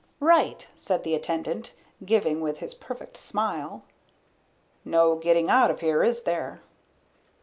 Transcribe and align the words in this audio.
"Right," 0.19 0.65
said 0.77 1.03
the 1.03 1.13
attendant, 1.13 1.75
giving 2.03 2.41
with 2.41 2.57
his 2.57 2.73
perfect 2.73 3.17
smile. 3.17 3.83
"No 4.83 5.15
getting 5.15 5.47
out 5.51 5.69
of 5.69 5.81
here, 5.81 6.01
is 6.01 6.23
there?" 6.23 6.63